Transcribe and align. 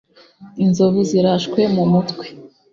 inzovu 0.63 0.99
zirashwe 1.09 1.61
mu 1.75 1.83
mutwe 1.91 2.25